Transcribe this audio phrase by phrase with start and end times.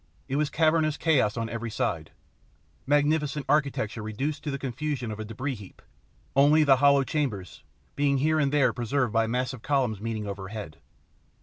[0.27, 2.09] It was cavernous chaos on every side:
[2.87, 5.79] magnificent architecture reduced to the confusion of a debris heap,
[6.35, 7.61] only the hollow chambers
[7.95, 10.77] being here and there preserved by massive columns meeting overhead.